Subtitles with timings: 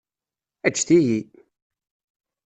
[0.71, 1.19] Ǧǧet-iyi!